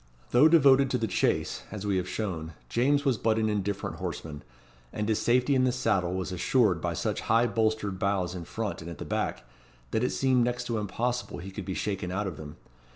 Though 0.31 0.47
devoted 0.47 0.89
to 0.89 0.97
the 0.97 1.05
chase, 1.05 1.61
as 1.69 1.85
we 1.85 1.97
have 1.97 2.09
shown, 2.09 2.53
James 2.69 3.05
was 3.05 3.19
but 3.19 3.37
an 3.37 3.49
indifferent 3.49 3.97
horseman; 3.97 4.41
and 4.91 5.07
his 5.07 5.19
safety 5.21 5.53
in 5.53 5.63
the 5.63 5.71
saddle 5.71 6.15
was 6.15 6.31
assured 6.31 6.81
by 6.81 6.95
such 6.95 7.21
high 7.29 7.45
bolstered 7.45 7.99
bows 7.99 8.33
in 8.33 8.45
front 8.45 8.81
and 8.81 8.89
at 8.89 8.97
the 8.97 9.05
back, 9.05 9.43
that 9.91 10.03
it 10.03 10.09
seemed 10.09 10.43
next 10.43 10.63
to 10.63 10.79
impossible 10.79 11.37
he 11.37 11.51
could 11.51 11.65
be 11.65 11.75
shaken 11.75 12.11
out 12.11 12.25
of 12.25 12.35
them. 12.37 12.57